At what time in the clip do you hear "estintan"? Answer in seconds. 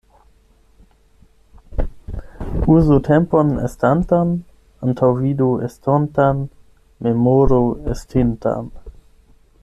7.97-8.73